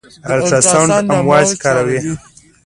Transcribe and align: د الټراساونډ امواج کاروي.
د 0.27 0.29
الټراساونډ 0.37 1.07
امواج 1.17 1.49
کاروي. 1.63 1.99